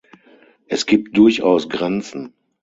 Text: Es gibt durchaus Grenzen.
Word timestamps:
Es 0.65 0.87
gibt 0.87 1.15
durchaus 1.15 1.69
Grenzen. 1.69 2.33